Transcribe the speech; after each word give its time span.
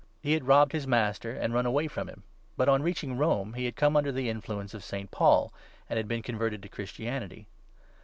He 0.19 0.33
had 0.33 0.47
robbed 0.47 0.71
his 0.71 0.87
master 0.87 1.31
and 1.35 1.53
run 1.53 1.67
away 1.67 1.87
from 1.87 2.07
him; 2.09 2.23
but, 2.57 2.67
on 2.67 2.81
reaching 2.81 3.19
Rome, 3.19 3.53
he 3.53 3.65
had 3.65 3.75
come 3.75 3.95
under 3.95 4.11
the 4.11 4.29
influence 4.31 4.73
of 4.73 4.83
St. 4.83 5.11
Paul, 5.11 5.53
and 5.87 5.97
had 5.97 6.07
been 6.07 6.23
converted 6.23 6.63
to 6.63 6.69
Christianity. 6.69 7.45